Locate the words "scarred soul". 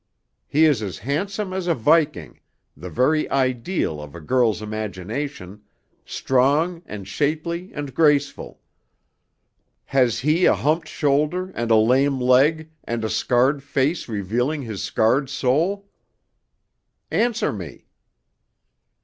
14.81-15.87